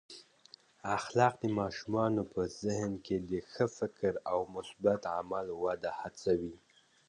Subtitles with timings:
[0.97, 6.55] اخلاق د ماشومانو په ذهن کې د ښه فکر او مثبت عمل وده هڅوي.